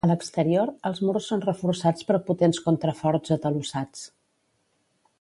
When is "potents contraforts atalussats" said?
2.31-4.07